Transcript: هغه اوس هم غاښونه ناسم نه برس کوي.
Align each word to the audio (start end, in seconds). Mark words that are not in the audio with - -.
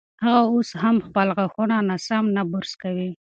هغه 0.23 0.41
اوس 0.51 0.69
هم 0.81 0.95
غاښونه 1.37 1.75
ناسم 1.89 2.25
نه 2.35 2.41
برس 2.51 2.73
کوي. 2.81 3.09